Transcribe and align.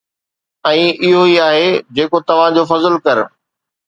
۽ 0.69 0.79
اھو 1.03 1.21
اھو 1.25 1.35
آھي 1.49 1.67
جيڪو 1.95 2.19
توھان 2.27 2.49
جو 2.57 2.63
فضل 2.71 2.93
ڪر. 3.05 3.17